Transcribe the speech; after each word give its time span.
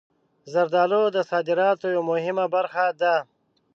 زردالو 0.51 1.03
د 1.15 1.17
صادراتو 1.31 1.87
یوه 1.95 2.05
مهمه 2.11 2.45
برخه 2.55 2.85
ده. 3.01 3.15